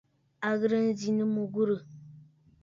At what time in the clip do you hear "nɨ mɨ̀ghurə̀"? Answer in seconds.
1.17-1.81